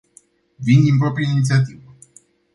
Vin 0.57 0.81
din 0.83 0.97
proprie 0.97 1.29
inițiativă. 1.31 1.93